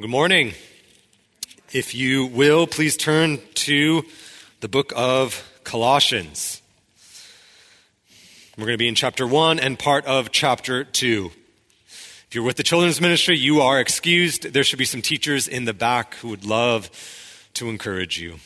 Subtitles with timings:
[0.00, 0.54] Good morning.
[1.74, 4.02] If you will, please turn to
[4.60, 6.62] the book of Colossians.
[8.56, 11.30] We're going to be in chapter 1 and part of chapter 2.
[11.86, 14.54] If you're with the children's ministry, you are excused.
[14.54, 16.88] There should be some teachers in the back who would love
[17.52, 18.36] to encourage you.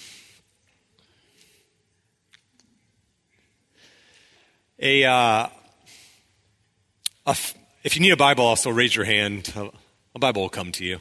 [4.81, 5.49] A, uh,
[7.85, 9.55] if you need a Bible, also raise your hand.
[10.17, 10.99] A Bible will come to you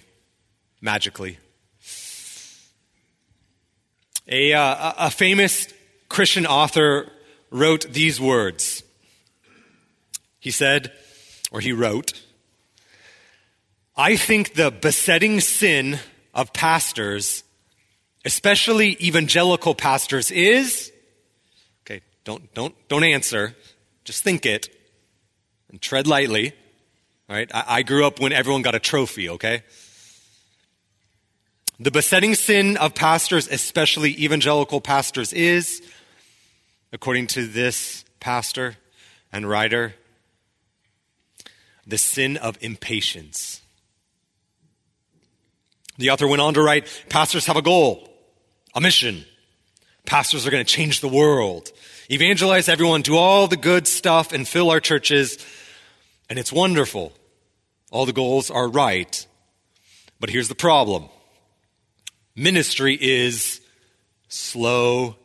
[0.84, 1.38] magically.
[4.28, 5.74] A, uh, a famous
[6.10, 7.10] Christian author
[7.50, 8.83] wrote these words.
[10.39, 10.91] He said,
[11.51, 12.21] or he wrote,
[13.96, 16.00] I think the besetting sin
[16.33, 17.43] of pastors,
[18.25, 20.91] especially evangelical pastors, is
[21.86, 23.55] okay, don't, don't, don't answer,
[24.04, 24.69] just think it
[25.69, 26.54] and tread lightly.
[27.29, 29.63] All right, I, I grew up when everyone got a trophy, okay?
[31.79, 35.81] The besetting sin of pastors, especially evangelical pastors, is,
[36.91, 38.77] according to this pastor
[39.31, 39.95] and writer,
[41.88, 43.61] the sin of impatience.
[45.97, 48.09] The author went on to write Pastors have a goal,
[48.75, 49.25] a mission.
[50.05, 51.71] Pastors are going to change the world,
[52.09, 55.43] evangelize everyone, do all the good stuff, and fill our churches.
[56.30, 57.13] And it's wonderful.
[57.89, 59.25] All the goals are right.
[60.19, 61.09] But here's the problem
[62.36, 63.62] Ministry is
[64.28, 65.16] slow,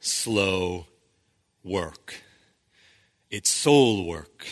[0.00, 0.86] slow
[1.62, 2.14] work.
[3.30, 4.46] It's soul work.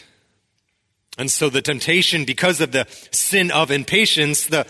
[1.19, 4.67] And so the temptation, because of the sin of impatience, the,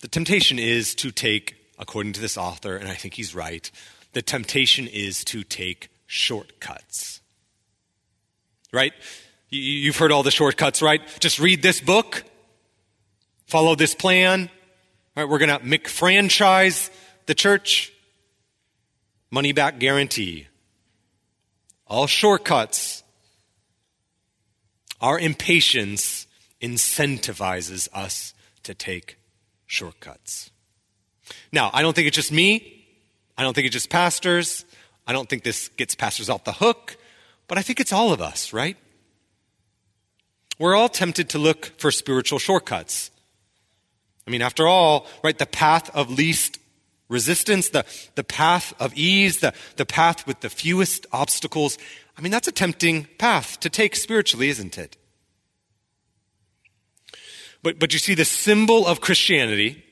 [0.00, 3.68] the temptation is to take, according to this author, and I think he's right,
[4.12, 7.20] the temptation is to take shortcuts.
[8.72, 8.92] Right?
[9.50, 11.02] You've heard all the shortcuts, right?
[11.18, 12.24] Just read this book,
[13.46, 14.48] follow this plan,
[15.14, 16.90] We're going to McFranchise
[17.26, 17.92] the church.
[19.30, 20.46] Money back guarantee.
[21.86, 23.02] All shortcuts.
[25.00, 26.26] Our impatience
[26.62, 29.18] incentivizes us to take
[29.66, 30.50] shortcuts.
[31.50, 32.86] Now, I don't think it's just me.
[33.36, 34.64] I don't think it's just pastors.
[35.06, 36.96] I don't think this gets pastors off the hook,
[37.48, 38.76] but I think it's all of us, right?
[40.58, 43.10] We're all tempted to look for spiritual shortcuts.
[44.26, 46.58] I mean, after all, right, the path of least
[47.08, 47.84] resistance, the,
[48.14, 51.76] the path of ease, the, the path with the fewest obstacles,
[52.16, 54.96] I mean, that's a tempting path to take spiritually, isn't it?
[57.62, 59.84] But, but you see, the symbol of Christianity,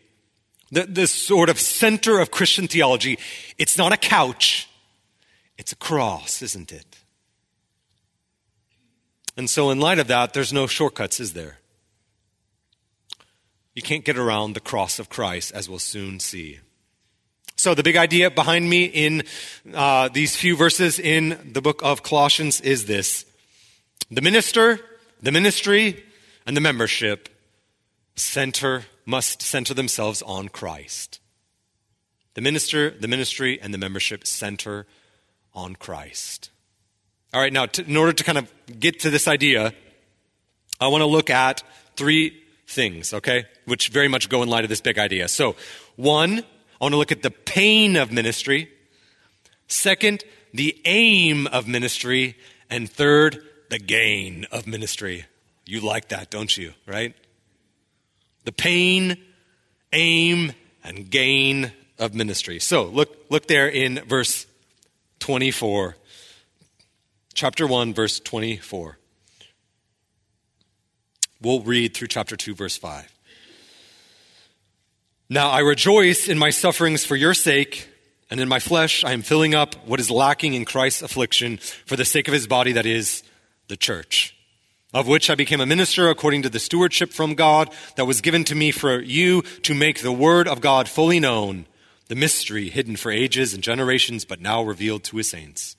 [0.72, 3.18] the, the sort of center of Christian theology,
[3.58, 4.68] it's not a couch,
[5.56, 6.98] it's a cross, isn't it?
[9.36, 11.59] And so, in light of that, there's no shortcuts, is there?
[13.80, 16.58] You can't get around the cross of Christ, as we'll soon see.
[17.56, 19.22] So, the big idea behind me in
[19.72, 23.24] uh, these few verses in the book of Colossians is this
[24.10, 24.80] the minister,
[25.22, 26.04] the ministry,
[26.44, 27.30] and the membership
[28.16, 31.18] center must center themselves on Christ.
[32.34, 34.86] The minister, the ministry, and the membership center
[35.54, 36.50] on Christ.
[37.32, 39.72] All right, now, to, in order to kind of get to this idea,
[40.78, 41.62] I want to look at
[41.96, 42.36] three
[42.70, 43.44] things, okay?
[43.66, 45.28] Which very much go in light of this big idea.
[45.28, 45.56] So,
[45.96, 48.70] one, I want to look at the pain of ministry.
[49.66, 52.36] Second, the aim of ministry.
[52.70, 55.26] And third, the gain of ministry.
[55.66, 56.72] You like that, don't you?
[56.86, 57.14] Right?
[58.44, 59.16] The pain,
[59.92, 62.58] aim, and gain of ministry.
[62.58, 64.46] So look, look there in verse
[65.18, 65.96] 24.
[67.34, 68.98] Chapter 1, verse 24.
[71.42, 73.10] We'll read through chapter 2, verse 5.
[75.30, 77.88] Now I rejoice in my sufferings for your sake,
[78.30, 81.56] and in my flesh I am filling up what is lacking in Christ's affliction
[81.86, 83.22] for the sake of his body, that is,
[83.68, 84.36] the church,
[84.92, 88.44] of which I became a minister according to the stewardship from God that was given
[88.44, 91.64] to me for you to make the word of God fully known,
[92.08, 95.76] the mystery hidden for ages and generations, but now revealed to his saints.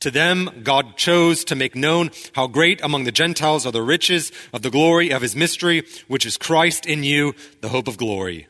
[0.00, 4.32] To them, God chose to make known how great among the Gentiles are the riches
[4.50, 8.48] of the glory of his mystery, which is Christ in you, the hope of glory.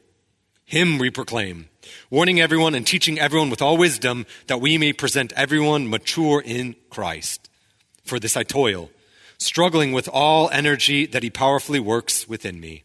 [0.65, 1.69] Him we proclaim,
[2.09, 6.77] warning everyone and teaching everyone with all wisdom that we may present everyone mature in
[6.89, 7.51] Christ.
[8.05, 8.89] For this I toil,
[9.37, 12.85] struggling with all energy that he powerfully works within me.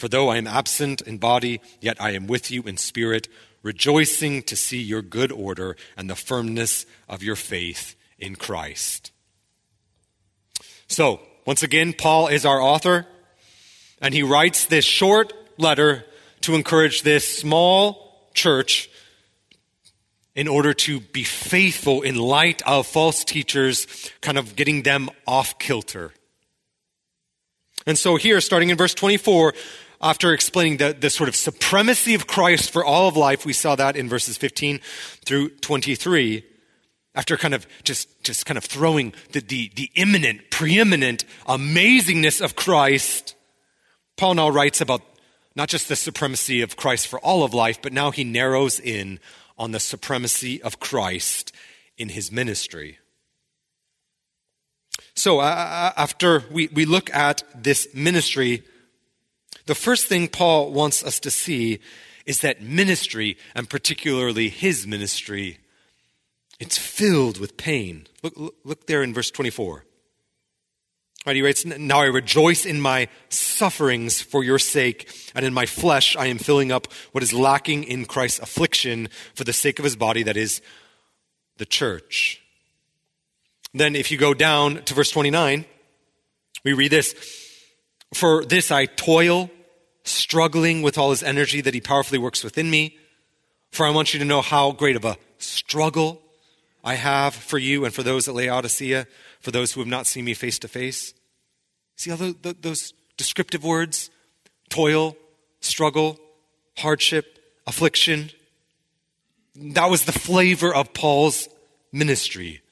[0.00, 3.28] For though I am absent in body, yet I am with you in spirit,
[3.62, 9.12] rejoicing to see your good order and the firmness of your faith in Christ.
[10.86, 13.04] So, once again, Paul is our author,
[14.00, 16.06] and he writes this short letter
[16.40, 18.88] to encourage this small church
[20.34, 23.86] in order to be faithful in light of false teachers,
[24.22, 26.14] kind of getting them off kilter.
[27.86, 29.52] And so, here, starting in verse 24,
[30.00, 33.76] after explaining the, the sort of supremacy of Christ for all of life, we saw
[33.76, 34.80] that in verses 15
[35.24, 36.44] through 23.
[37.14, 42.56] After kind of just, just kind of throwing the, the, the imminent, preeminent amazingness of
[42.56, 43.34] Christ,
[44.16, 45.02] Paul now writes about
[45.56, 49.18] not just the supremacy of Christ for all of life, but now he narrows in
[49.58, 51.52] on the supremacy of Christ
[51.98, 52.98] in his ministry.
[55.14, 58.62] So, uh, after we, we look at this ministry,
[59.70, 61.78] the first thing Paul wants us to see
[62.26, 65.58] is that ministry, and particularly his ministry,
[66.58, 68.08] it's filled with pain.
[68.24, 69.84] Look, look, look there in verse 24.
[71.24, 75.66] Right, he writes, Now I rejoice in my sufferings for your sake, and in my
[75.66, 79.84] flesh I am filling up what is lacking in Christ's affliction for the sake of
[79.84, 80.60] his body, that is,
[81.58, 82.42] the church.
[83.72, 85.64] Then, if you go down to verse 29,
[86.64, 87.14] we read this
[88.12, 89.48] For this I toil,
[90.04, 92.98] struggling with all his energy that he powerfully works within me.
[93.70, 96.22] For I want you to know how great of a struggle
[96.82, 99.06] I have for you and for those at Laodicea,
[99.40, 101.14] for those who have not seen me face to face.
[101.96, 104.10] See all those descriptive words?
[104.70, 105.16] Toil,
[105.60, 106.18] struggle,
[106.78, 108.30] hardship, affliction.
[109.54, 111.48] That was the flavor of Paul's
[111.92, 112.62] ministry.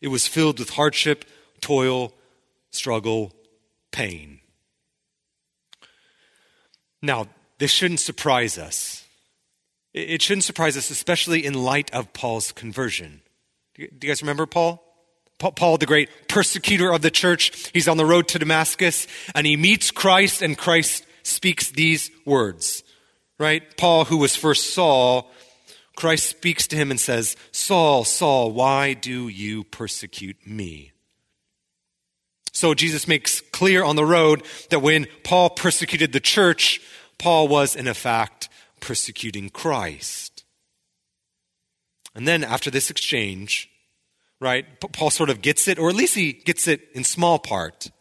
[0.00, 1.24] It was filled with hardship,
[1.60, 2.14] toil,
[2.70, 3.32] struggle,
[3.90, 4.37] pain.
[7.02, 7.26] Now,
[7.58, 9.04] this shouldn't surprise us.
[9.94, 13.22] It shouldn't surprise us, especially in light of Paul's conversion.
[13.74, 14.84] Do you guys remember Paul?
[15.38, 19.56] Paul, the great persecutor of the church, he's on the road to Damascus and he
[19.56, 22.82] meets Christ and Christ speaks these words,
[23.38, 23.62] right?
[23.76, 25.30] Paul, who was first Saul,
[25.94, 30.92] Christ speaks to him and says, Saul, Saul, why do you persecute me?
[32.58, 36.80] So Jesus makes clear on the road that when Paul persecuted the church,
[37.16, 38.48] Paul was in effect
[38.80, 40.42] persecuting Christ.
[42.16, 43.70] And then after this exchange,
[44.40, 47.92] right, Paul sort of gets it, or at least he gets it in small part.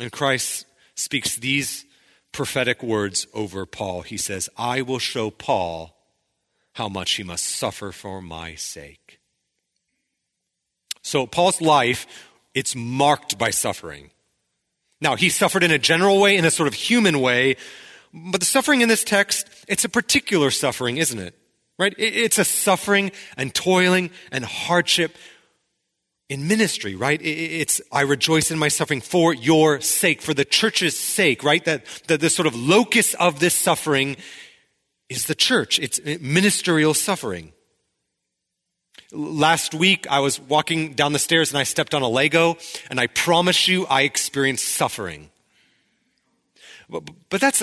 [0.00, 0.64] And Christ
[0.94, 1.84] speaks these
[2.32, 4.00] prophetic words over Paul.
[4.00, 5.94] He says, I will show Paul
[6.72, 9.20] how much he must suffer for my sake.
[11.02, 12.06] So Paul's life,
[12.54, 14.10] it's marked by suffering.
[15.00, 17.56] Now, he suffered in a general way, in a sort of human way,
[18.12, 21.34] but the suffering in this text, it's a particular suffering, isn't it?
[21.78, 21.94] right?
[21.98, 25.16] It's a suffering and toiling and hardship
[26.28, 27.20] in ministry, right?
[27.22, 31.64] It's, I rejoice in my suffering for your sake, for the church's sake, right?
[31.64, 34.16] That, the sort of locus of this suffering
[35.08, 35.78] is the church.
[35.78, 37.52] It's eh, ministerial suffering.
[39.14, 42.56] Last week, I was walking down the stairs and I stepped on a Lego,
[42.90, 45.30] and I promise you, I experienced suffering.
[46.90, 47.62] But, but that's,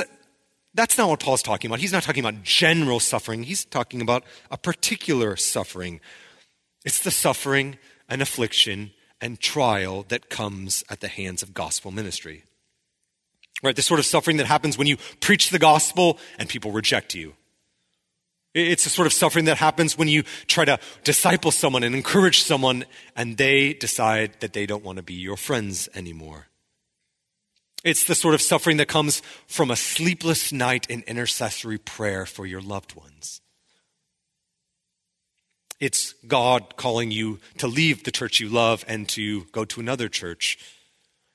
[0.73, 1.81] that's not what Paul's talking about.
[1.81, 3.43] He's not talking about general suffering.
[3.43, 5.99] He's talking about a particular suffering.
[6.85, 7.77] It's the suffering
[8.07, 12.45] and affliction and trial that comes at the hands of gospel ministry.
[13.61, 13.75] Right?
[13.75, 17.35] The sort of suffering that happens when you preach the gospel and people reject you.
[18.53, 22.43] It's the sort of suffering that happens when you try to disciple someone and encourage
[22.43, 26.47] someone and they decide that they don't want to be your friends anymore.
[27.83, 32.45] It's the sort of suffering that comes from a sleepless night in intercessory prayer for
[32.45, 33.41] your loved ones.
[35.79, 40.09] It's God calling you to leave the church you love and to go to another
[40.09, 40.59] church.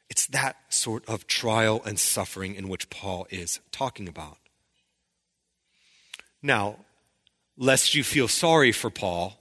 [0.08, 4.38] It's that sort of trial and suffering in which Paul is talking about.
[6.42, 6.76] Now,
[7.56, 9.38] lest you feel sorry for Paul,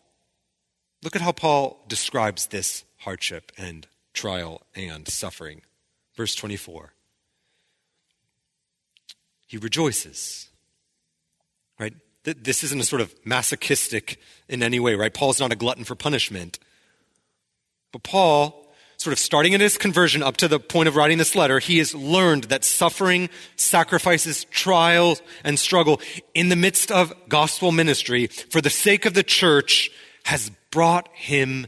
[1.03, 5.61] look at how Paul describes this hardship and trial and suffering.
[6.15, 6.95] Verse 24
[9.47, 10.49] he rejoices.
[11.79, 11.93] Right?
[12.23, 14.19] This isn't a sort of masochistic
[14.49, 15.13] in any way, right?
[15.13, 16.59] Paul's not a glutton for punishment.
[17.91, 18.64] But Paul
[18.97, 21.77] sort of starting in his conversion up to the point of writing this letter, he
[21.79, 26.01] has learned that suffering, sacrifices, trial, and struggle
[26.33, 29.91] in the midst of gospel ministry for the sake of the church
[30.25, 31.67] has brought him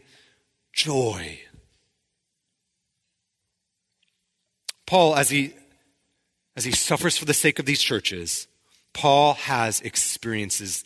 [0.74, 1.40] joy.
[4.86, 5.54] Paul, as he,
[6.56, 8.48] as he suffers for the sake of these churches,
[8.94, 10.84] Paul has experiences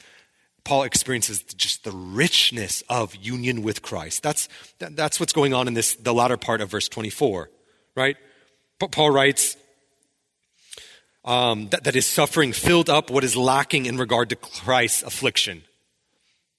[0.63, 4.23] Paul experiences just the richness of union with Christ.
[4.23, 4.47] That's,
[4.79, 7.49] that, that's what's going on in this, the latter part of verse 24,
[7.95, 8.15] right?
[8.79, 9.57] But Paul writes
[11.25, 15.63] um, that, that his suffering filled up what is lacking in regard to Christ's affliction,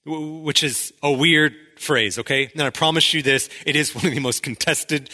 [0.05, 2.49] which is a weird phrase, okay?
[2.53, 5.09] And I promise you this, it is one of the most contested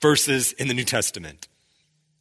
[0.00, 1.48] verses in the New Testament.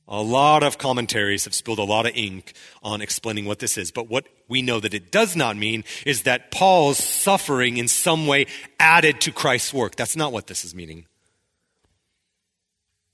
[0.08, 3.92] A lot of commentaries have spilled a lot of ink on explaining what this is.
[3.92, 8.26] But what we know that it does not mean is that Paul's suffering in some
[8.26, 8.48] way
[8.80, 9.96] added to Christ's work.
[9.96, 11.06] That's not what this is meaning.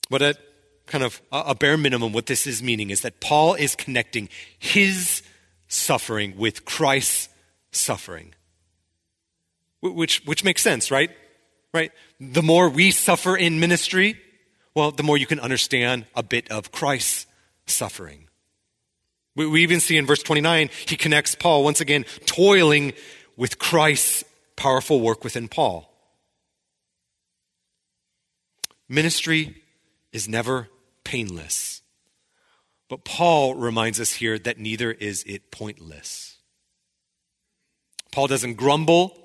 [0.09, 0.37] But at
[0.85, 5.23] kind of a bare minimum, what this is meaning is that Paul is connecting his
[5.67, 7.29] suffering with Christ's
[7.71, 8.35] suffering.
[9.81, 11.09] Which, which makes sense, right?
[11.73, 11.91] Right?
[12.19, 14.19] The more we suffer in ministry,
[14.75, 17.27] well, the more you can understand a bit of Christ's
[17.65, 18.27] suffering.
[19.35, 22.93] We, we even see in verse 29, he connects Paul once again toiling
[23.35, 24.23] with Christ's
[24.55, 25.89] powerful work within Paul.
[28.87, 29.61] Ministry
[30.11, 30.69] is never
[31.03, 31.81] painless.
[32.89, 36.37] But Paul reminds us here that neither is it pointless.
[38.11, 39.17] Paul doesn't grumble.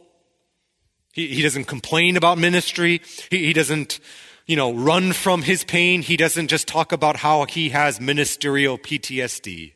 [1.13, 3.03] He, he doesn't complain about ministry.
[3.31, 4.01] He, he doesn't
[4.49, 6.01] you know, run from his pain.
[6.01, 9.75] He doesn't just talk about how he has ministerial PTSD.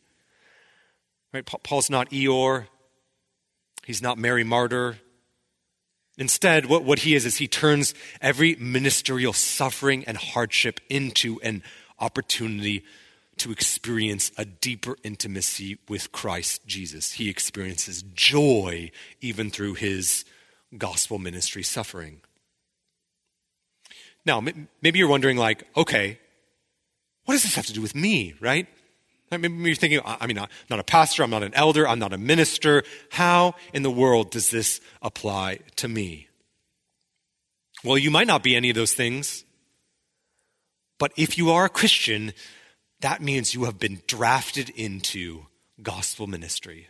[1.33, 1.45] Right?
[1.45, 2.67] Paul's not Eeyore.
[3.85, 4.97] He's not Mary Martyr.
[6.17, 11.62] Instead, what, what he is, is he turns every ministerial suffering and hardship into an
[12.00, 12.83] opportunity
[13.38, 17.12] to experience a deeper intimacy with Christ Jesus.
[17.12, 20.25] He experiences joy even through his
[20.79, 22.21] gospel ministry suffering.
[24.25, 24.41] Now,
[24.81, 26.19] maybe you're wondering, like, okay,
[27.25, 28.67] what does this have to do with me, right?
[29.31, 32.12] Maybe you're thinking, I mean, I'm not a pastor, I'm not an elder, I'm not
[32.12, 32.83] a minister.
[33.11, 36.29] How in the world does this apply to me?
[37.83, 39.45] Well, you might not be any of those things,
[40.99, 42.33] but if you are a Christian,
[43.00, 45.47] that means you have been drafted into
[45.83, 46.88] gospel ministry.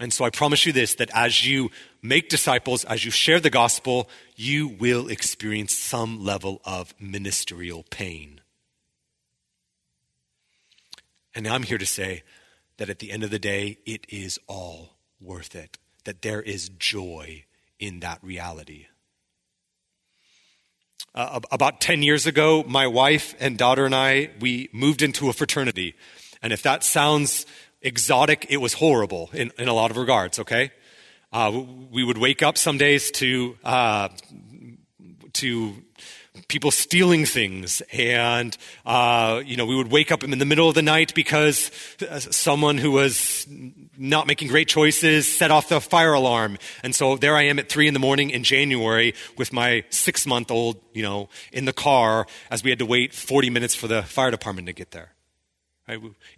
[0.00, 1.70] And so I promise you this that as you
[2.02, 8.40] make disciples, as you share the gospel, you will experience some level of ministerial pain.
[11.34, 12.22] And I'm here to say
[12.76, 16.68] that at the end of the day, it is all worth it, that there is
[16.68, 17.44] joy
[17.78, 18.86] in that reality.
[21.14, 25.32] Uh, about 10 years ago, my wife and daughter and I, we moved into a
[25.32, 25.94] fraternity.
[26.42, 27.46] And if that sounds
[27.80, 30.72] exotic, it was horrible in, in a lot of regards, okay?
[31.36, 34.08] Uh, we would wake up some days to, uh,
[35.34, 35.74] to
[36.48, 40.74] people stealing things and uh, you know we would wake up in the middle of
[40.74, 41.70] the night because
[42.08, 43.46] uh, someone who was
[43.98, 46.56] not making great choices set off the fire alarm.
[46.82, 50.26] And so there i am at three in the morning in january with my six
[50.26, 53.88] month old you know in the car as we had to wait 40 minutes for
[53.88, 55.12] the fire department to get there.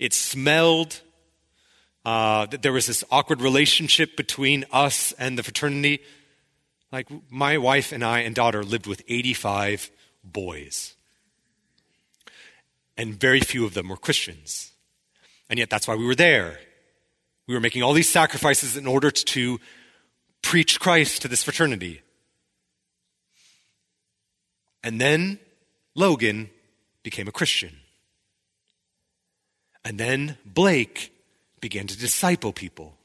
[0.01, 1.03] It smelled
[2.09, 6.01] uh, there was this awkward relationship between us and the fraternity.
[6.91, 9.91] Like, my wife and I and daughter lived with 85
[10.25, 10.95] boys.
[12.97, 14.73] And very few of them were Christians.
[15.51, 16.59] And yet, that's why we were there.
[17.47, 19.61] We were making all these sacrifices in order to
[20.41, 22.01] preach Christ to this fraternity.
[24.83, 25.41] And then
[25.95, 26.49] Logan
[27.03, 27.77] became a Christian.
[29.85, 31.13] And then Blake
[31.61, 32.97] began to disciple people.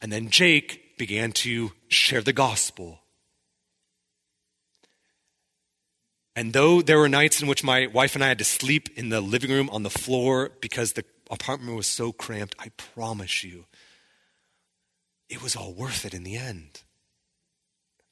[0.00, 3.00] And then Jake began to share the gospel.
[6.34, 9.08] And though there were nights in which my wife and I had to sleep in
[9.08, 13.64] the living room on the floor because the apartment was so cramped, I promise you,
[15.28, 16.82] it was all worth it in the end.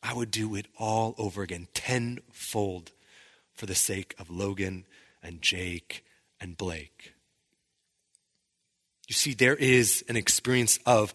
[0.02, 2.92] I would do it all over again, tenfold,
[3.54, 4.84] for the sake of Logan
[5.22, 6.04] and Jake
[6.40, 7.13] and Blake.
[9.08, 11.12] You see, there is an experience of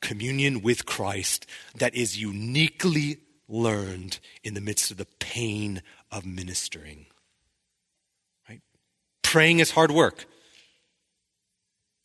[0.00, 1.46] communion with Christ
[1.76, 3.18] that is uniquely
[3.48, 7.06] learned in the midst of the pain of ministering.
[8.48, 8.60] Right?
[9.22, 10.26] Praying is hard work.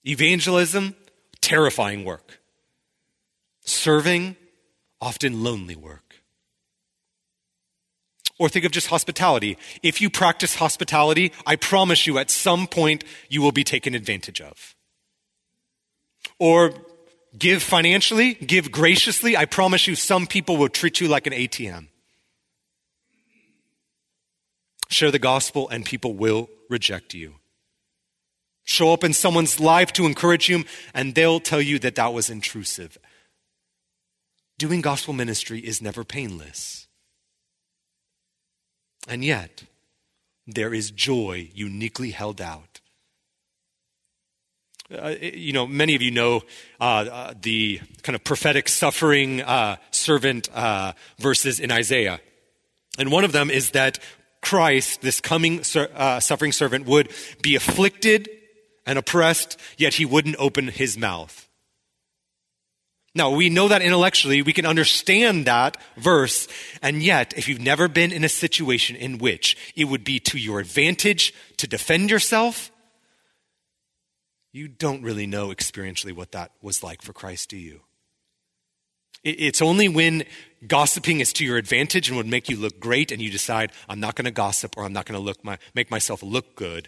[0.05, 0.95] Evangelism,
[1.41, 2.39] terrifying work.
[3.65, 4.35] Serving,
[5.01, 6.15] often lonely work.
[8.39, 9.57] Or think of just hospitality.
[9.81, 14.39] If you practice hospitality, I promise you at some point you will be taken advantage
[14.41, 14.75] of.
[16.39, 16.73] Or
[17.37, 21.87] give financially, give graciously, I promise you some people will treat you like an ATM.
[24.89, 27.35] Share the gospel and people will reject you.
[28.63, 32.29] Show up in someone's life to encourage you and they'll tell you that that was
[32.29, 32.97] intrusive.
[34.57, 36.87] Doing gospel ministry is never painless.
[39.07, 39.63] And yet,
[40.45, 42.76] there is joy uniquely held out.
[44.89, 46.41] Uh, you know, many of you know
[46.79, 52.21] uh, uh, the kind of prophetic suffering uh, servant uh, verses in Isaiah.
[52.97, 53.99] And one of them is that
[54.41, 58.29] Christ, this coming suffering servant, would be afflicted
[58.85, 61.49] and oppressed, yet he wouldn't open his mouth.
[63.13, 66.47] Now, we know that intellectually, we can understand that verse,
[66.81, 70.37] and yet, if you've never been in a situation in which it would be to
[70.37, 72.71] your advantage to defend yourself,
[74.51, 77.81] you don't really know experientially what that was like for Christ, do you?
[79.23, 80.23] It's only when
[80.67, 83.99] gossiping is to your advantage and would make you look great and you decide, I'm
[83.99, 86.87] not going to gossip or I'm not going to look my, make myself look good.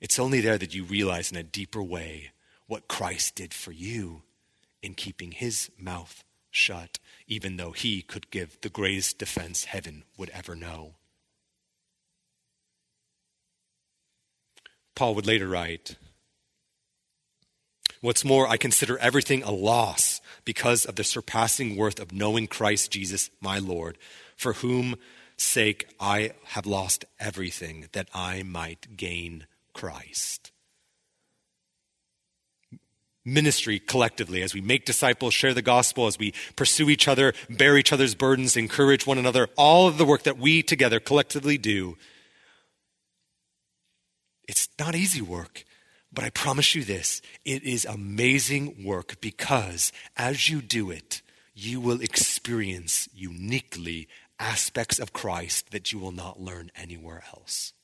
[0.00, 2.32] It's only there that you realize in a deeper way
[2.66, 4.22] what Christ did for you
[4.82, 10.30] in keeping his mouth shut, even though he could give the greatest defense heaven would
[10.30, 10.94] ever know.
[14.94, 15.96] Paul would later write,
[18.06, 22.92] What's more, I consider everything a loss because of the surpassing worth of knowing Christ
[22.92, 23.98] Jesus, my Lord,
[24.36, 24.94] for whom
[25.36, 30.52] sake I have lost everything that I might gain Christ
[33.24, 37.76] ministry collectively as we make disciples, share the gospel, as we pursue each other, bear
[37.76, 41.96] each other's burdens, encourage one another, all of the work that we together collectively do.
[44.46, 45.64] It's not easy work,
[46.16, 51.20] but I promise you this it is amazing work because as you do it,
[51.54, 54.08] you will experience uniquely
[54.40, 57.74] aspects of Christ that you will not learn anywhere else.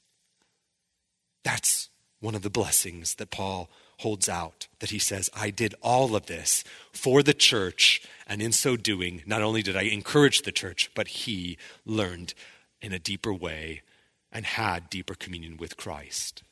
[1.44, 6.16] That's one of the blessings that Paul holds out that he says, I did all
[6.16, 10.52] of this for the church, and in so doing, not only did I encourage the
[10.52, 12.33] church, but he learned
[12.80, 13.83] in a deeper way
[14.30, 16.42] and had deeper communion with Christ.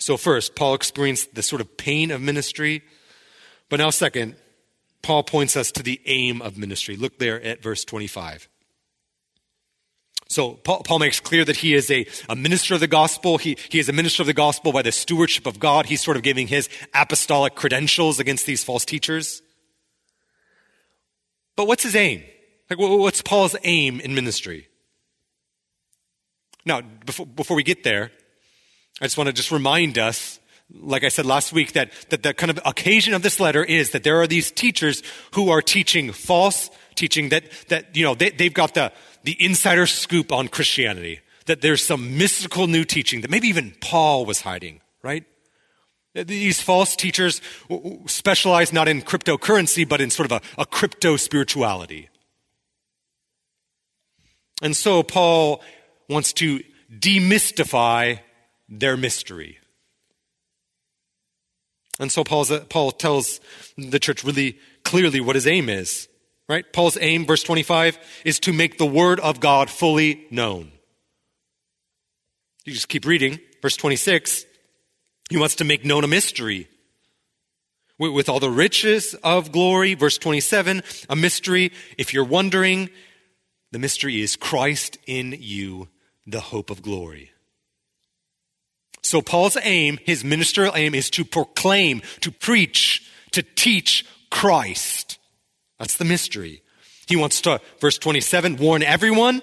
[0.00, 2.82] So, first, Paul experienced the sort of pain of ministry.
[3.68, 4.34] But now, second,
[5.02, 6.96] Paul points us to the aim of ministry.
[6.96, 8.48] Look there at verse 25.
[10.28, 13.36] So Paul, Paul, makes clear that he is a, a minister of the gospel.
[13.36, 15.86] He, he is a minister of the gospel by the stewardship of God.
[15.86, 19.42] He's sort of giving his apostolic credentials against these false teachers.
[21.56, 22.22] But what's his aim?
[22.70, 24.68] Like, what's Paul's aim in ministry?
[26.64, 28.12] Now, before, before we get there,
[29.00, 30.38] I just want to just remind us,
[30.72, 33.90] like I said last week, that, that the kind of occasion of this letter is
[33.90, 35.02] that there are these teachers
[35.34, 38.92] who are teaching false teaching that, that you know, they, they've got the,
[39.24, 44.26] the insider scoop on Christianity, that there's some mystical new teaching that maybe even Paul
[44.26, 45.24] was hiding, right?
[46.14, 47.40] These false teachers
[48.06, 52.08] specialize not in cryptocurrency, but in sort of a, a crypto spirituality.
[54.60, 55.62] And so Paul
[56.08, 58.20] wants to demystify
[58.70, 59.58] their mystery.
[61.98, 63.40] And so Paul's, Paul tells
[63.76, 66.08] the church really clearly what his aim is.
[66.48, 66.64] Right?
[66.72, 70.72] Paul's aim, verse 25, is to make the word of God fully known.
[72.64, 73.38] You just keep reading.
[73.62, 74.46] Verse 26,
[75.28, 76.68] he wants to make known a mystery.
[77.98, 81.70] With all the riches of glory, verse 27, a mystery.
[81.98, 82.88] If you're wondering,
[83.70, 85.88] the mystery is Christ in you,
[86.26, 87.30] the hope of glory.
[89.02, 95.18] So Paul's aim, his ministerial aim is to proclaim, to preach, to teach Christ.
[95.78, 96.62] That's the mystery.
[97.06, 99.42] He wants to, verse 27, warn everyone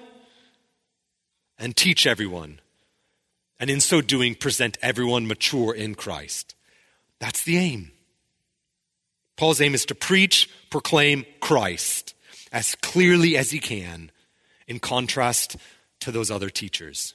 [1.58, 2.60] and teach everyone.
[3.60, 6.54] And in so doing, present everyone mature in Christ.
[7.18, 7.90] That's the aim.
[9.36, 12.14] Paul's aim is to preach, proclaim Christ
[12.52, 14.10] as clearly as he can,
[14.66, 15.56] in contrast
[16.00, 17.14] to those other teachers.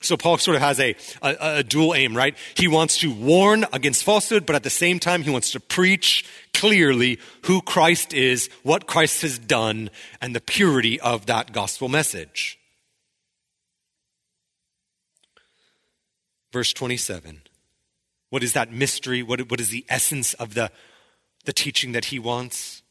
[0.00, 2.36] So Paul sort of has a, a, a, dual aim, right?
[2.54, 6.24] He wants to warn against falsehood, but at the same time, he wants to preach
[6.54, 12.60] clearly who Christ is, what Christ has done, and the purity of that gospel message.
[16.52, 17.42] Verse 27.
[18.30, 19.22] What is that mystery?
[19.22, 20.70] What, what is the essence of the,
[21.44, 22.82] the teaching that he wants?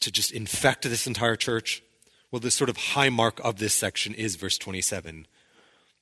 [0.00, 1.82] to just infect this entire church?
[2.30, 5.26] Well, the sort of high mark of this section is verse 27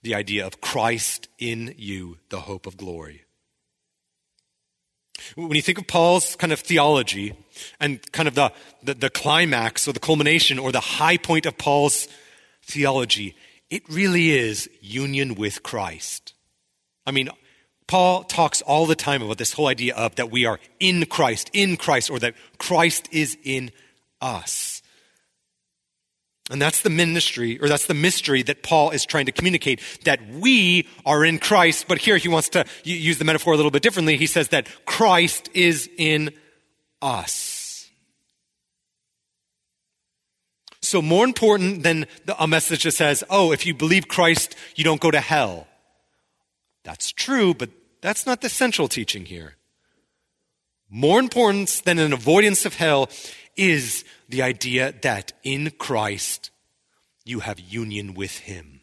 [0.05, 3.25] the idea of Christ in you, the hope of glory.
[5.35, 7.35] When you think of Paul's kind of theology
[7.81, 11.57] and kind of the, the, the, climax or the culmination or the high point of
[11.57, 12.07] Paul's
[12.63, 13.35] theology,
[13.71, 16.35] it really is union with Christ.
[17.07, 17.31] I mean,
[17.87, 21.51] Paul talks all the time about this whole idea of that we are in Christ,
[21.55, 23.71] in Christ, or that Christ is in
[24.21, 24.74] us.
[26.51, 30.21] And that's the ministry, or that's the mystery that Paul is trying to communicate, that
[30.29, 31.87] we are in Christ.
[31.89, 34.19] But here he wants to use the metaphor a little bit differently.
[34.19, 36.35] He says that Christ is in
[37.01, 37.89] us.
[40.83, 42.07] So more important than
[42.39, 45.67] a message that says, oh, if you believe Christ, you don't go to hell.
[46.85, 47.71] That's true, but
[48.03, 49.57] that's not the central teaching here.
[50.91, 53.09] More important than an avoidance of hell
[53.57, 56.51] is the idea that in Christ
[57.25, 58.81] you have union with Him.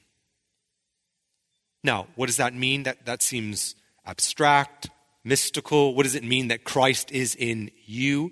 [1.83, 2.83] Now, what does that mean?
[2.83, 4.89] That, that seems abstract,
[5.23, 5.95] mystical.
[5.95, 8.31] What does it mean that Christ is in you?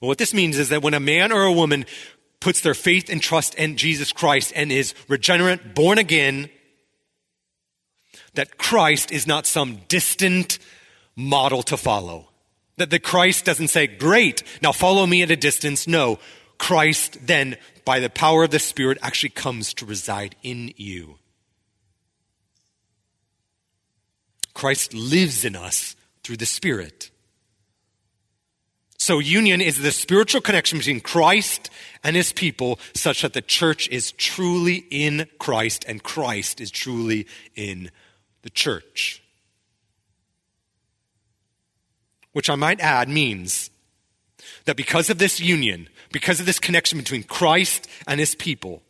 [0.00, 1.84] Well, what this means is that when a man or a woman
[2.40, 6.50] puts their faith and trust in Jesus Christ and is regenerate, born again,
[8.34, 10.58] that Christ is not some distant
[11.16, 12.28] model to follow.
[12.76, 15.86] That the Christ doesn't say, great, now follow me at a distance.
[15.86, 16.18] No,
[16.58, 21.16] Christ then, by the power of the Spirit, actually comes to reside in you.
[24.54, 27.10] Christ lives in us through the Spirit.
[28.98, 31.68] So, union is the spiritual connection between Christ
[32.02, 37.26] and his people, such that the church is truly in Christ and Christ is truly
[37.54, 37.90] in
[38.42, 39.23] the church.
[42.34, 43.70] Which I might add means
[44.66, 48.82] that because of this union, because of this connection between Christ and his people,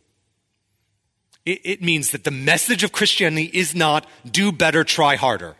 [1.46, 5.56] it, it, means that the message of Christianity is not do better, try harder.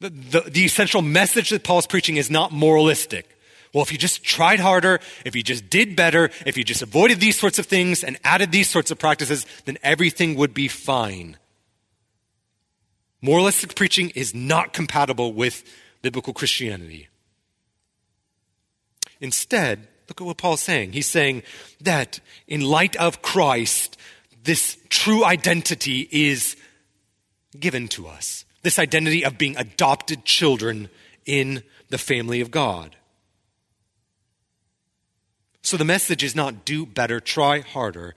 [0.00, 3.26] The, the, the essential message that Paul is preaching is not moralistic.
[3.72, 7.20] Well, if you just tried harder, if you just did better, if you just avoided
[7.20, 11.38] these sorts of things and added these sorts of practices, then everything would be fine.
[13.22, 15.64] Moralistic preaching is not compatible with
[16.02, 17.08] biblical Christianity.
[19.20, 20.92] Instead, look at what Paul's saying.
[20.92, 21.42] He's saying
[21.80, 23.96] that in light of Christ,
[24.44, 26.56] this true identity is
[27.58, 28.44] given to us.
[28.62, 30.88] This identity of being adopted children
[31.24, 32.96] in the family of God.
[35.62, 38.14] So the message is not do better, try harder.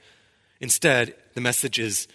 [0.59, 2.07] Instead, the message is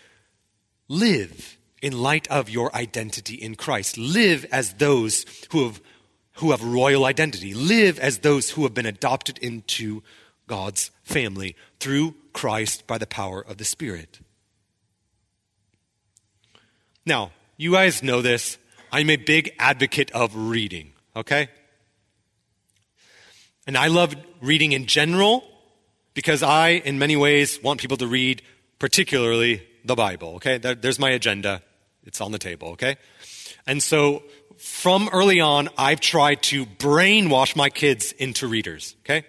[0.88, 3.99] live in light of your identity in Christ.
[3.99, 5.83] Live as those who have,
[6.37, 7.53] who have royal identity.
[7.53, 10.03] Live as those who have been adopted into
[10.47, 14.20] God's family through Christ by the power of the Spirit.
[17.05, 18.57] Now, you guys know this.
[18.90, 21.49] I'm a big advocate of reading, okay?
[23.66, 25.44] And I love reading in general
[26.14, 28.40] because I, in many ways, want people to read,
[28.79, 30.57] particularly the Bible, okay?
[30.57, 31.61] There's my agenda.
[32.05, 32.97] It's on the table, okay?
[33.67, 34.23] And so
[34.59, 39.25] from early on, I've tried to brainwash my kids into readers, okay?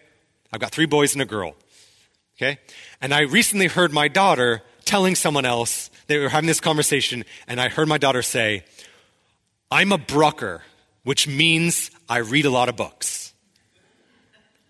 [0.52, 1.56] I've got three boys and a girl,
[2.38, 2.60] okay?
[3.02, 7.60] And I recently heard my daughter telling someone else, they were having this conversation, and
[7.60, 8.64] I heard my daughter say,
[9.72, 10.62] I'm a brucker,
[11.04, 13.34] which means I read a lot of books.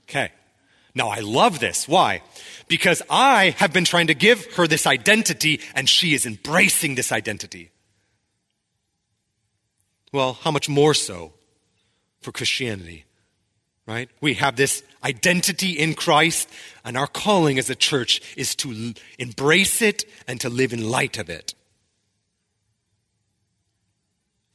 [0.09, 0.31] Okay.
[0.93, 1.87] Now I love this.
[1.87, 2.21] Why?
[2.67, 7.11] Because I have been trying to give her this identity, and she is embracing this
[7.11, 7.71] identity.
[10.15, 11.33] Well, how much more so
[12.21, 13.03] for Christianity,
[13.85, 14.09] right?
[14.21, 16.49] We have this identity in Christ,
[16.85, 21.17] and our calling as a church is to embrace it and to live in light
[21.17, 21.53] of it.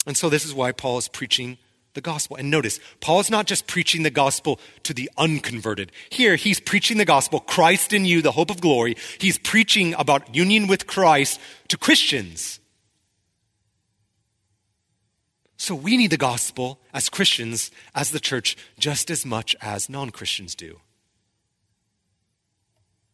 [0.07, 1.59] And so, this is why Paul is preaching
[1.92, 2.37] the gospel.
[2.37, 5.92] And notice, Paul is not just preaching the gospel to the unconverted.
[6.09, 8.96] Here, he's preaching the gospel, Christ in you, the hope of glory.
[9.18, 12.60] He's preaching about union with Christ to Christians.
[15.61, 20.09] So we need the gospel as Christians, as the church, just as much as non
[20.09, 20.81] Christians do.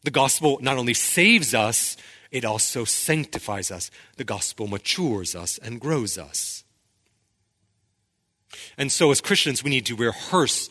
[0.03, 1.97] The gospel not only saves us,
[2.31, 3.91] it also sanctifies us.
[4.15, 6.63] The gospel matures us and grows us.
[8.77, 10.69] And so, as Christians, we need to rehearse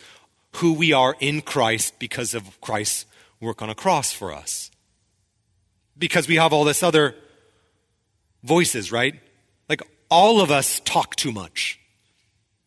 [0.53, 3.05] who we are in Christ because of Christ's
[3.39, 4.71] work on a cross for us.
[5.99, 7.15] Because we have all this other
[8.43, 9.21] voices, right?
[10.09, 11.79] All of us talk too much.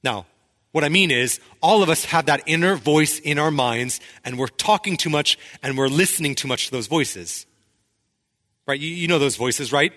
[0.04, 0.26] Now,
[0.72, 4.38] What I mean is, all of us have that inner voice in our minds, and
[4.38, 7.48] we're talking too much and we're listening too much to those voices.
[8.68, 8.80] Right?
[8.80, 9.92] You, you know those voices, right?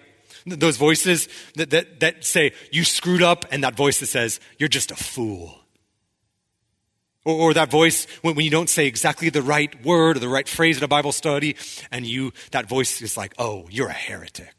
[0.46, 4.68] Those voices that, that, that say, you screwed up, and that voice that says, you're
[4.68, 5.58] just a fool.
[7.24, 10.28] Or, or that voice when, when you don't say exactly the right word or the
[10.28, 11.54] right phrase in a Bible study,
[11.92, 14.54] and you, that voice is like, oh, you're a heretic.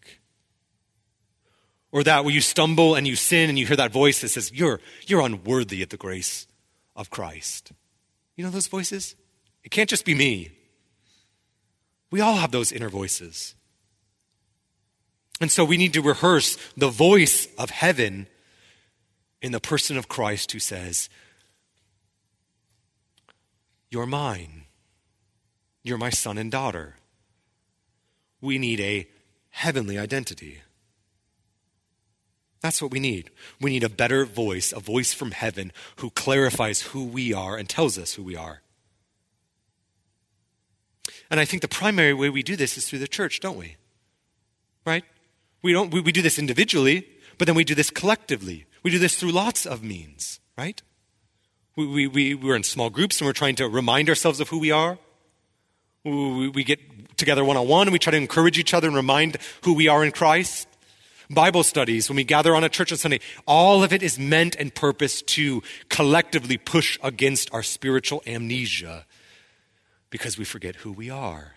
[1.93, 4.51] Or that where you stumble and you sin and you hear that voice that says,
[4.51, 6.47] You're, you're unworthy of the grace
[6.95, 7.71] of Christ.
[8.35, 9.15] You know those voices?
[9.63, 10.51] It can't just be me.
[12.09, 13.53] We all have those inner voices.
[15.39, 18.27] And so we need to rehearse the voice of heaven
[19.39, 21.09] in the person of Christ who says,
[23.91, 24.63] You're mine.
[25.83, 26.95] You're my son and daughter.
[28.41, 29.07] We need a
[29.51, 30.61] heavenly identity.
[32.63, 33.29] That's what we need.
[33.59, 37.67] We need a better voice, a voice from heaven who clarifies who we are and
[37.67, 38.61] tells us who we are.
[41.29, 43.75] And I think the primary way we do this is through the church, don't we?
[44.85, 45.03] Right?
[45.61, 47.05] We, don't, we, we do this individually,
[47.37, 48.65] but then we do this collectively.
[48.81, 50.81] We do this through lots of means, right?
[51.75, 54.59] We, we, we, we're in small groups and we're trying to remind ourselves of who
[54.59, 54.97] we are.
[56.05, 58.95] We, we get together one on one and we try to encourage each other and
[58.95, 60.69] remind who we are in Christ.
[61.29, 64.55] Bible studies, when we gather on a church on Sunday, all of it is meant
[64.55, 69.05] and purposed to collectively push against our spiritual amnesia
[70.09, 71.53] because we forget who we are.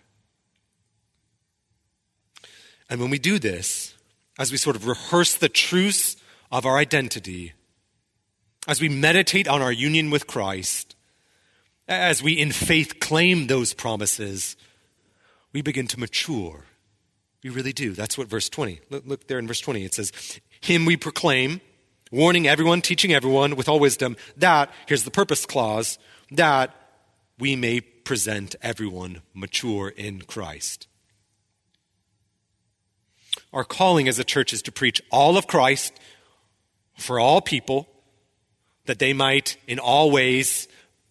[2.89, 3.95] And when we do this,
[4.39, 6.17] as we sort of rehearse the truths
[6.53, 7.53] of our identity,
[8.69, 10.95] as we meditate on our union with Christ,
[11.89, 14.57] as we in faith claim those promises,
[15.53, 16.66] we begin to mature
[17.47, 17.93] we really do.
[17.93, 18.81] That's what verse 20.
[18.91, 19.85] Look, look there in verse 20.
[19.85, 20.13] It says,
[20.61, 21.61] Him we proclaim,
[22.11, 25.97] warning everyone, teaching everyone with all wisdom, that, here's the purpose clause,
[26.33, 26.75] that
[27.39, 30.89] we may present everyone mature in Christ.
[33.53, 35.93] Our calling as a church is to preach all of Christ
[36.99, 37.89] for all people,
[38.87, 40.67] that they might in all ways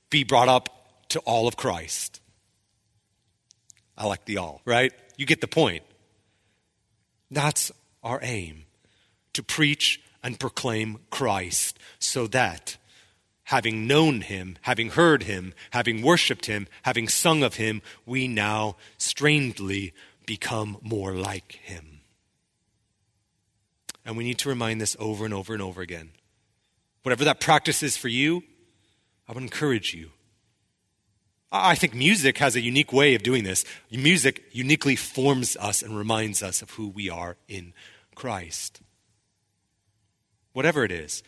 [0.09, 2.19] be brought up to all of Christ.
[3.97, 4.91] I like the all, right?
[5.15, 5.83] You get the point.
[7.29, 7.71] That's
[8.03, 8.65] our aim
[9.33, 12.77] to preach and proclaim Christ so that
[13.45, 18.75] having known him, having heard him, having worshiped him, having sung of him, we now
[18.97, 19.93] strangely
[20.25, 22.01] become more like him.
[24.03, 26.09] And we need to remind this over and over and over again.
[27.03, 28.43] Whatever that practice is for you,
[29.27, 30.11] I would encourage you
[31.63, 33.63] I think music has a unique way of doing this.
[33.89, 37.73] Music uniquely forms us and reminds us of who we are in
[38.13, 38.81] Christ.
[40.53, 41.23] Whatever it is,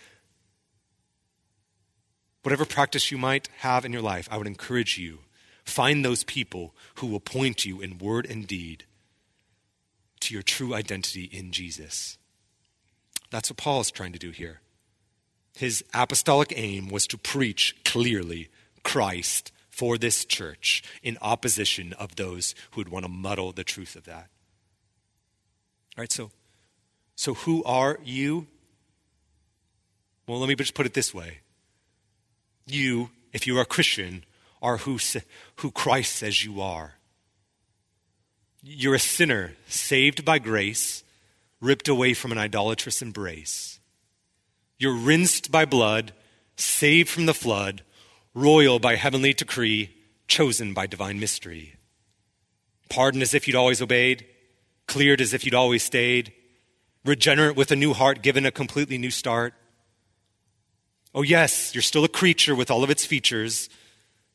[2.44, 5.20] whatever practice you might have in your life, I would encourage you
[5.64, 8.86] find those people who will point you in word and deed
[10.22, 12.18] to your true identity in Jesus.
[13.30, 14.62] That's what Paul is trying to do here.
[15.58, 18.50] His apostolic aim was to preach clearly
[18.84, 23.96] Christ for this church in opposition of those who would want to muddle the truth
[23.96, 24.28] of that.
[25.96, 26.32] All right, so,
[27.16, 28.48] so who are you?
[30.26, 31.42] Well, let me just put it this way.
[32.66, 34.24] You, if you are a Christian,
[34.64, 34.98] are who,
[35.58, 36.96] who Christ says you are.
[38.64, 41.04] You're a sinner saved by grace,
[41.62, 43.80] ripped away from an idolatrous embrace.
[44.80, 46.14] You're rinsed by blood,
[46.56, 47.84] saved from the flood,
[48.38, 49.90] royal by heavenly decree,
[50.28, 51.76] chosen by divine mystery.
[52.88, 54.26] Pardoned as if you'd always obeyed,
[54.88, 56.32] cleared as if you'd always stayed,
[57.04, 59.56] regenerate with a new heart, given a completely new start.
[61.16, 63.70] Oh, yes, you're still a creature with all of its features.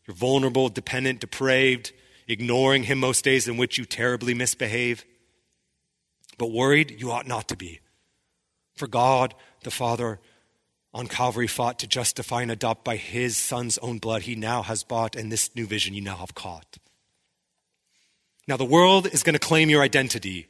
[0.07, 1.93] You're vulnerable, dependent, depraved,
[2.27, 5.05] ignoring Him most days in which you terribly misbehave.
[6.39, 7.79] But worried, you ought not to be.
[8.75, 10.19] For God, the Father,
[10.95, 14.83] on Calvary fought to justify and adopt by his son's own blood, he now has
[14.83, 16.79] bought, and this new vision you now have caught.
[18.47, 20.49] Now, the world is going to claim your identity,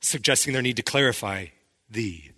[0.00, 1.46] suggesting their need to clarify
[1.90, 2.30] thee.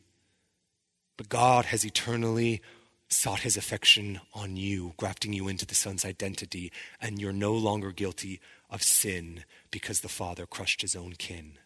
[1.17, 2.63] But God has eternally
[3.09, 7.93] sought his affection on you, grafting you into the Son's identity, and you're no longer
[7.93, 11.59] guilty of sin because the Father crushed his own kin.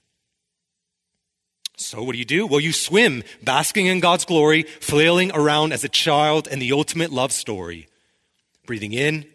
[1.85, 2.47] So, what do you do?
[2.47, 7.13] Well, you swim, basking in God's glory, flailing around as a child in the ultimate
[7.13, 7.89] love story,
[8.67, 9.27] breathing in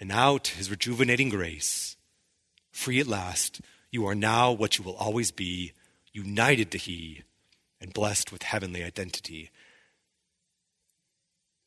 [0.00, 1.96] and out his rejuvenating grace.
[2.72, 5.72] Free at last, you are now what you will always be,
[6.12, 7.22] united to He
[7.80, 9.50] and blessed with heavenly identity.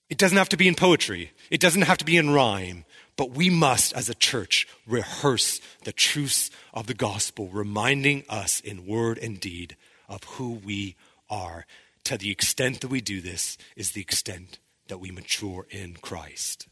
[0.09, 2.85] It doesn't have to be in poetry, it doesn't have to be in rhyme,
[3.15, 8.85] but we must, as a church, rehearse the truths of the gospel, reminding us in
[8.85, 9.75] word and deed
[10.07, 10.95] of who we
[11.29, 11.65] are.
[12.05, 16.67] To the extent that we do this, is the extent that we mature in Christ.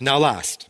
[0.00, 0.68] Now, last,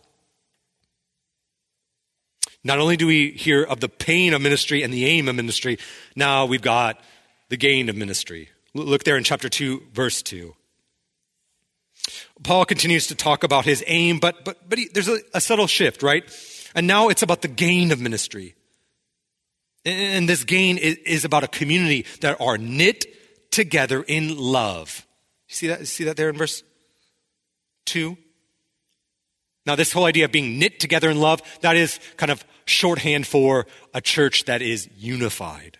[2.64, 5.78] not only do we hear of the pain of ministry and the aim of ministry,
[6.14, 7.00] now we've got
[7.48, 8.50] the gain of ministry.
[8.74, 10.54] Look there in chapter 2, verse 2.
[12.42, 15.66] Paul continues to talk about his aim, but, but, but he, there's a, a subtle
[15.66, 16.24] shift, right?
[16.74, 18.54] And now it's about the gain of ministry.
[19.84, 25.06] And this gain is, about a community that are knit together in love.
[25.48, 25.80] You see that?
[25.80, 26.62] You see that there in verse
[27.86, 28.16] 2?
[29.66, 33.26] Now, this whole idea of being knit together in love, that is kind of shorthand
[33.26, 35.78] for a church that is unified.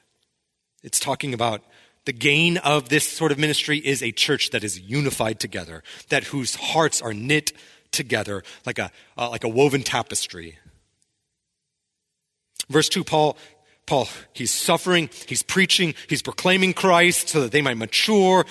[0.83, 1.63] It's talking about
[2.05, 6.25] the gain of this sort of ministry is a church that is unified together, that
[6.25, 7.53] whose hearts are knit
[7.93, 10.59] together like a, uh, like a woven tapestry.
[12.69, 13.37] Verse 2, Paul,
[13.87, 18.47] Paul, he's suffering, he's preaching, he's proclaiming Christ so that they might mature,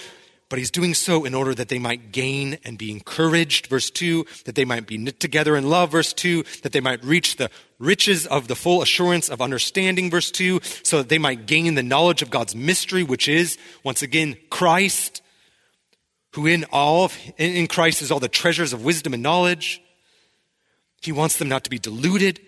[0.50, 3.68] but he's doing so in order that they might gain and be encouraged.
[3.68, 5.92] Verse 2, that they might be knit together in love.
[5.92, 10.12] Verse 2, that they might reach the riches of the full assurance of understanding.
[10.12, 14.02] Verse 2, so that they might gain the knowledge of God's mystery, which is, once
[14.02, 15.22] again, Christ,
[16.34, 19.82] who in all, of, in Christ is all the treasures of wisdom and knowledge.
[21.02, 22.42] He wants them not to be deluded,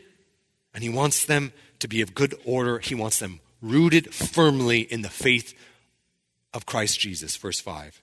[0.74, 2.80] and he wants them to be of good order.
[2.80, 5.54] He wants them rooted firmly in the faith
[6.54, 8.02] of Christ Jesus, verse 5.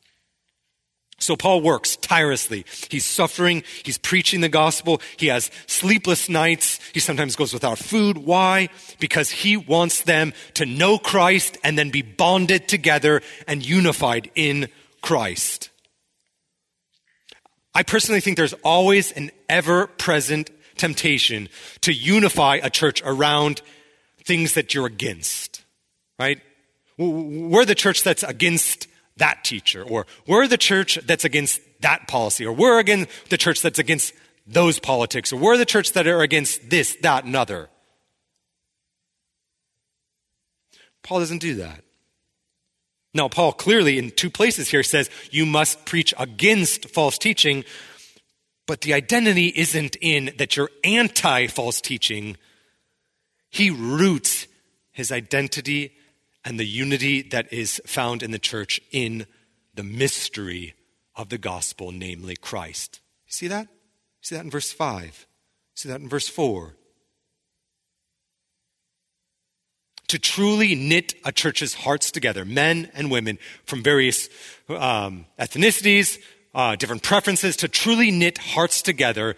[1.19, 2.65] So Paul works tirelessly.
[2.91, 3.63] He's suffering.
[3.83, 5.01] He's preaching the gospel.
[5.17, 6.79] He has sleepless nights.
[6.93, 8.19] He sometimes goes without food.
[8.19, 8.69] Why?
[8.99, 14.69] Because he wants them to know Christ and then be bonded together and unified in
[15.03, 15.71] Christ.
[17.75, 21.49] I personally think there's always an ever present temptation
[21.83, 23.63] to unify a church around
[24.25, 25.63] things that you're against,
[26.19, 26.41] right?
[26.97, 32.45] We're the church that's against that teacher, or we're the church that's against that policy,
[32.45, 34.15] or we're again the church that's against
[34.47, 37.69] those politics, or we're the church that are against this, that, and other.
[41.03, 41.85] Paul doesn't do that.
[43.13, 47.65] Now, Paul clearly in two places here says you must preach against false teaching,
[48.71, 52.37] but the identity isn't in that you're anti false teaching.
[53.49, 54.47] He roots
[54.93, 55.91] his identity
[56.45, 59.27] and the unity that is found in the church in
[59.75, 60.75] the mystery
[61.17, 63.01] of the gospel, namely Christ.
[63.27, 63.63] You see that?
[63.63, 65.05] You see that in verse 5.
[65.05, 65.15] You
[65.75, 66.77] see that in verse 4.
[70.07, 74.29] To truly knit a church's hearts together, men and women from various
[74.69, 76.21] um, ethnicities,
[76.55, 79.37] uh, different preferences, to truly knit hearts together,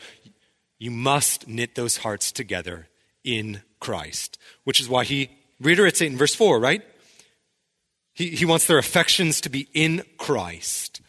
[0.79, 2.89] you must knit those hearts together
[3.25, 6.83] in Christ, which is why he reiterates it in verse 4, right?
[8.15, 11.01] He, he wants their affections to be in Christ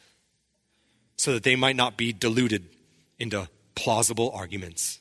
[1.15, 2.69] so that they might not be deluded
[3.19, 4.99] into plausible arguments.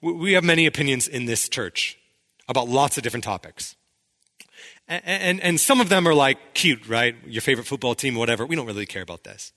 [0.00, 1.98] We have many opinions in this church
[2.48, 3.74] about lots of different topics.
[4.86, 7.16] And, and, some of them are like cute, right?
[7.26, 8.44] Your favorite football team, whatever.
[8.44, 9.52] We don't really care about this.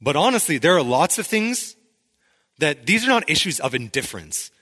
[0.00, 1.74] But honestly, there are lots of things
[2.58, 4.52] that these are not issues of indifference.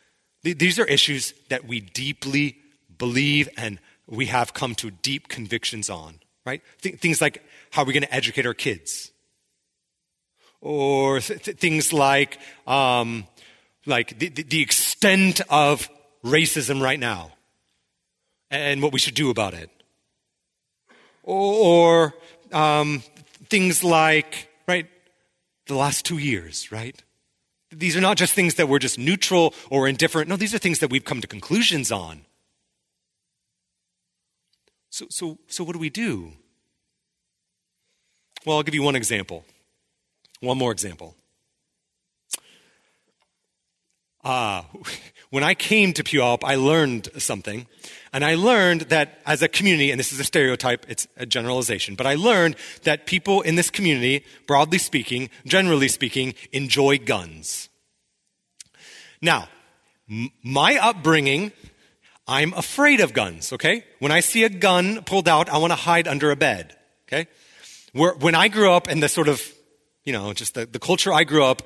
[0.42, 2.56] These are issues that we deeply
[2.96, 6.62] believe and we have come to deep convictions on, right?
[6.80, 9.10] Th- things like how are we going to educate our kids?
[10.60, 13.26] Or th- things like, um,
[13.84, 15.90] like the, the extent of
[16.24, 17.32] racism right now
[18.54, 19.70] and what we should do about it.
[21.22, 22.14] Or,
[22.52, 23.02] um,
[23.48, 24.86] things like, right,
[25.66, 27.02] the last two years, right?
[27.70, 30.28] These are not just things that we're just neutral or indifferent.
[30.28, 32.26] No, these are things that we've come to conclusions on.
[34.90, 36.32] So, so, so what do we do?
[38.46, 39.44] Well, I'll give you one example.
[40.40, 41.16] One more example.
[44.24, 44.62] Uh,
[45.30, 47.66] when I came to Puyallup, I learned something.
[48.12, 51.96] And I learned that as a community, and this is a stereotype, it's a generalization,
[51.96, 52.54] but I learned
[52.84, 57.68] that people in this community, broadly speaking, generally speaking, enjoy guns.
[59.20, 59.48] Now,
[60.08, 61.50] m- my upbringing
[62.26, 63.84] I'm afraid of guns, okay?
[63.98, 66.74] When I see a gun pulled out, I want to hide under a bed,
[67.06, 67.28] okay?
[67.92, 69.40] when I grew up in the sort of,
[70.04, 71.62] you know, just the, the culture I grew up,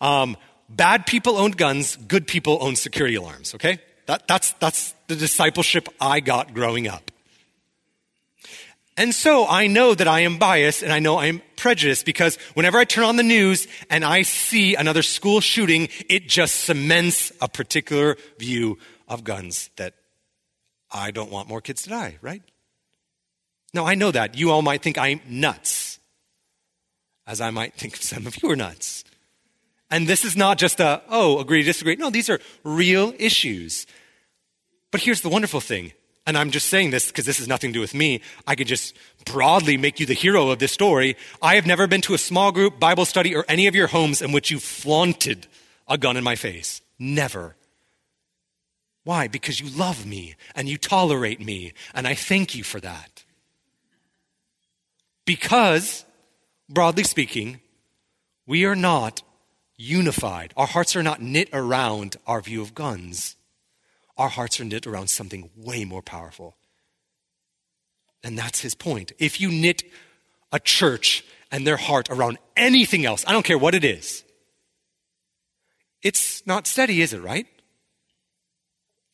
[0.00, 0.36] um,
[0.76, 3.78] bad people owned guns, good people owned security alarms, okay?
[4.06, 7.10] That, that's, that's the discipleship I got growing up.
[8.96, 12.78] And so I know that I am biased and I know I'm prejudiced because whenever
[12.78, 17.48] I turn on the news and I see another school shooting, it just cements a
[17.48, 19.94] particular view of guns that
[20.92, 22.42] I don't want more kids to die, right?
[23.72, 24.36] Now I know that.
[24.36, 25.98] You all might think I'm nuts,
[27.26, 29.02] as I might think some of you are nuts.
[29.90, 31.96] And this is not just a, oh, agree, disagree.
[31.96, 33.86] No, these are real issues.
[34.90, 35.92] But here's the wonderful thing
[36.26, 38.20] and I'm just saying this because this has nothing to do with me.
[38.46, 41.16] I could just broadly make you the hero of this story.
[41.42, 44.22] I have never been to a small group, Bible study, or any of your homes
[44.22, 45.46] in which you flaunted
[45.86, 46.80] a gun in my face.
[46.98, 47.56] Never.
[49.04, 49.28] Why?
[49.28, 53.24] Because you love me and you tolerate me, and I thank you for that.
[55.26, 56.06] Because,
[56.70, 57.60] broadly speaking,
[58.46, 59.22] we are not
[59.76, 60.52] unified.
[60.56, 63.36] Our hearts are not knit around our view of guns
[64.16, 66.56] our hearts are knit around something way more powerful.
[68.22, 69.12] And that's his point.
[69.18, 69.82] If you knit
[70.52, 74.24] a church and their heart around anything else, I don't care what it is,
[76.02, 77.46] it's not steady, is it, right?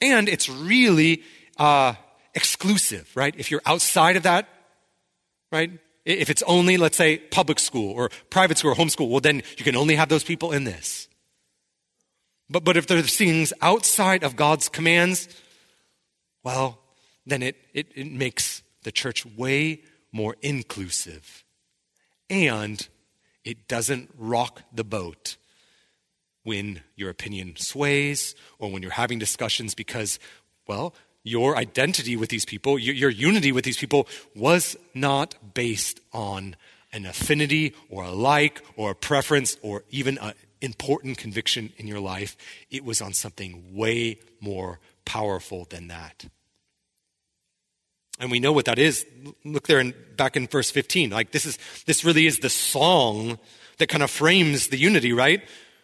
[0.01, 1.23] And it's really
[1.57, 1.95] uh,
[2.35, 3.35] exclusive, right?
[3.37, 4.49] If you're outside of that,
[5.53, 5.71] right?
[6.05, 9.65] If it's only, let's say, public school or private school or homeschool, well, then you
[9.65, 11.09] can only have those people in this.
[12.49, 15.29] But, but if there's things outside of God's commands,
[16.43, 16.81] well,
[17.27, 21.45] then it, it, it makes the church way more inclusive.
[22.29, 22.87] And
[23.45, 25.37] it doesn't rock the boat
[26.43, 30.19] when your opinion sways or when you're having discussions because,
[30.67, 36.01] well, your identity with these people, your, your, unity with these people was not based
[36.13, 36.57] on
[36.93, 42.01] an affinity or a like or a preference or even an important conviction in your
[42.01, 42.37] life,
[42.71, 46.25] it was on something way more powerful than that.
[48.19, 49.07] And we know what that is.
[49.45, 51.11] Look there in, back in verse 15.
[51.11, 53.39] Like this is, this really is the song
[53.79, 55.43] that kind of frames the unity, right?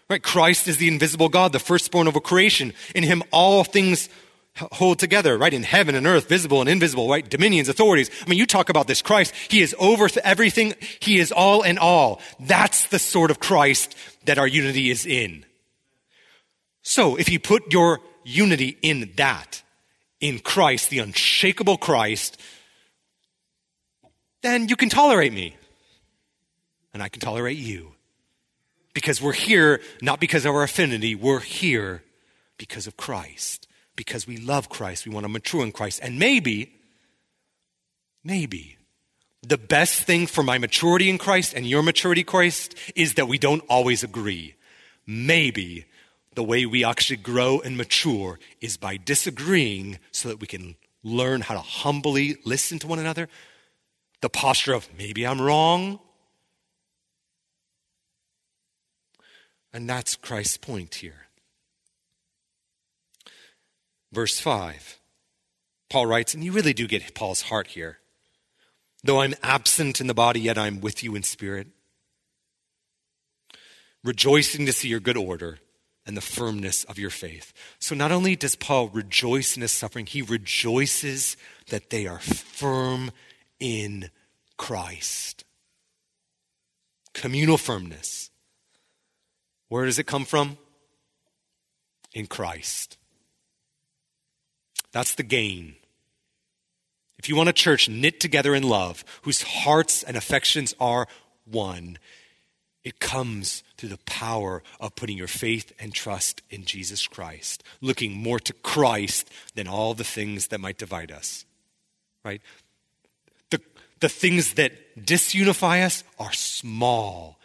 [0.09, 0.23] Right?
[0.23, 2.75] Christ is the invisible God, the firstborn of a creation.
[2.95, 4.09] In him all things
[4.57, 5.53] hold together, right?
[5.53, 7.29] In heaven and earth, visible and invisible, right?
[7.29, 8.11] Dominions, authorities.
[8.25, 9.35] I mean, you talk about this Christ.
[9.49, 10.75] He is over everything.
[11.01, 12.21] He is all in all.
[12.41, 15.45] That's the sort of Christ that our unity is in.
[16.83, 19.63] So if you put your unity in that,
[20.21, 22.41] in Christ, the unshakable Christ,
[24.43, 25.57] then you can tolerate me.
[26.95, 27.93] And I can tolerate you.
[28.95, 32.03] Because we're here not because of our affinity, we're here
[32.57, 33.67] because of Christ
[33.97, 35.07] because we love Christ.
[35.07, 36.01] We want to mature in Christ.
[36.03, 36.73] And maybe,
[38.23, 38.77] maybe,
[39.43, 43.29] the best thing for my maturity in Christ and your maturity in Christ is that
[43.29, 44.55] we don't always agree.
[45.07, 45.87] Maybe
[46.35, 51.41] the way we actually grow and mature is by disagreeing so that we can learn
[51.41, 53.29] how to humbly listen to one another.
[54.21, 56.01] The posture of maybe I'm wrong.
[59.73, 61.26] And that's Christ's point here.
[64.17, 64.99] Verse 5,
[65.91, 67.99] Paul writes, and you really do get Paul's heart here.
[69.05, 71.67] Though I'm absent in the body, yet I'm with you in spirit,
[74.03, 75.59] rejoicing to see your good order
[76.07, 77.53] and the firmness of your faith.
[77.79, 81.37] So not only does Paul rejoice in his suffering, he rejoices
[81.69, 83.11] that they are firm
[83.61, 84.09] in
[84.57, 85.45] Christ.
[87.13, 88.31] Communal firmness.
[89.69, 90.57] Where does it come from?
[92.15, 92.96] In Christ.
[94.97, 95.75] That's the gain.
[97.19, 101.07] If you want a church knit together in love, whose hearts and affections are
[101.45, 101.99] one,
[102.83, 108.15] it comes through the power of putting your faith and trust in Jesus Christ, looking
[108.15, 111.45] more to Christ than all the things that might divide us.
[112.25, 112.41] Right?
[113.51, 113.61] The,
[114.01, 117.39] the things that disunify us are small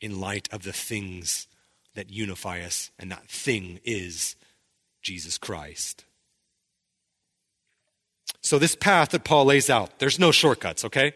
[0.00, 1.46] in light of the things
[1.94, 4.34] that unify us, and that thing is
[5.00, 6.04] Jesus Christ.
[8.40, 11.12] So, this path that Paul lays out, there's no shortcuts, okay?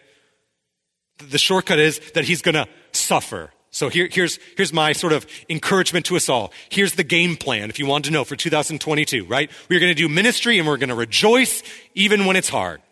[1.18, 3.50] The shortcut is that he's going to suffer.
[3.70, 6.52] So, here, here's, here's my sort of encouragement to us all.
[6.68, 9.50] Here's the game plan, if you want to know, for 2022, right?
[9.68, 11.62] We're going to do ministry and we're going to rejoice
[11.94, 12.82] even when it's hard.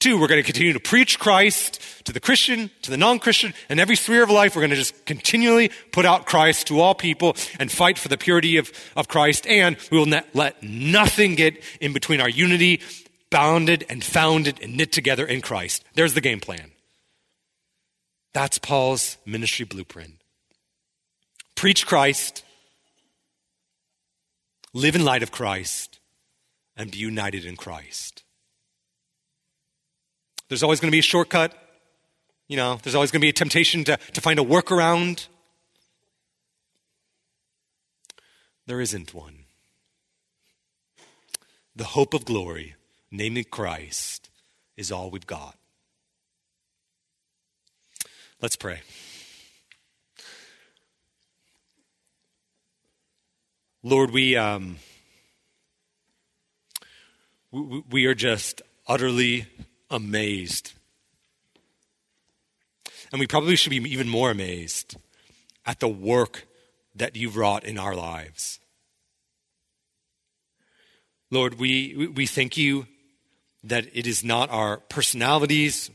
[0.00, 3.80] Two, we're going to continue to preach Christ to the Christian, to the non-Christian, and
[3.80, 4.54] every sphere of life.
[4.54, 8.16] We're going to just continually put out Christ to all people and fight for the
[8.16, 9.44] purity of, of Christ.
[9.48, 12.80] And we will not let nothing get in between our unity
[13.30, 15.84] bounded and founded and knit together in Christ.
[15.94, 16.72] There's the game plan.
[18.32, 20.20] That's Paul's ministry blueprint.
[21.54, 22.44] Preach Christ,
[24.72, 25.98] live in light of Christ,
[26.76, 28.22] and be united in Christ.
[30.48, 31.52] There's always going to be a shortcut.
[32.46, 35.26] You know, there's always going to be a temptation to, to find a workaround.
[38.66, 39.44] There isn't one.
[41.76, 42.74] The hope of glory,
[43.10, 44.30] namely Christ,
[44.76, 45.56] is all we've got.
[48.40, 48.80] Let's pray.
[53.82, 54.76] Lord, we, um,
[57.50, 59.46] we, we are just utterly
[59.90, 60.72] amazed.
[63.10, 64.96] And we probably should be even more amazed
[65.64, 66.46] at the work
[66.94, 68.60] that you've wrought in our lives.
[71.30, 72.86] Lord, we, we thank you
[73.64, 75.90] that it is not our personalities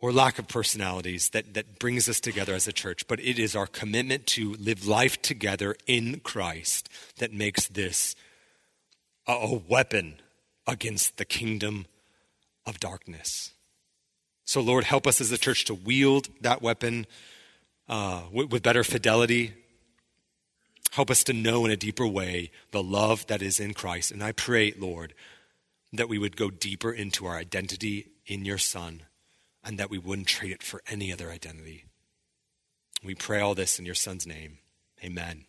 [0.00, 3.54] or lack of personalities that, that brings us together as a church, but it is
[3.54, 6.88] our commitment to live life together in Christ
[7.18, 8.16] that makes this
[9.26, 10.14] a, a weapon
[10.66, 11.86] against the kingdom
[12.66, 13.52] of darkness.
[14.44, 17.06] So, Lord, help us as a church to wield that weapon
[17.88, 19.52] uh, with, with better fidelity.
[20.92, 24.10] Help us to know in a deeper way the love that is in Christ.
[24.10, 25.14] And I pray, Lord,
[25.92, 29.02] that we would go deeper into our identity in your Son
[29.64, 31.84] and that we wouldn't trade it for any other identity.
[33.02, 34.58] We pray all this in your Son's name.
[35.02, 35.46] Amen.